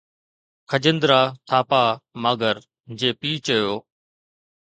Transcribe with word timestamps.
Khajendra 0.69 1.19
Thapa 1.49 1.83
Maggar 2.23 2.57
جي 2.99 3.09
پيء 3.19 3.37
چيو 3.45 3.71